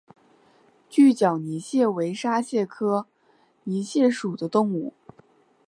[0.89, 3.05] 锯脚泥蟹为沙蟹科
[3.65, 4.95] 泥蟹属的动物。